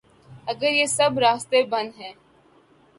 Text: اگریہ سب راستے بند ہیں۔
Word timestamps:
اگریہ 0.47 0.85
سب 0.97 1.11
راستے 1.19 1.59
بند 1.71 1.91
ہیں۔ 1.99 2.13